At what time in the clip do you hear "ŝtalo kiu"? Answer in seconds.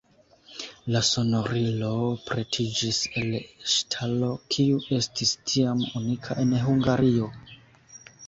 3.75-4.81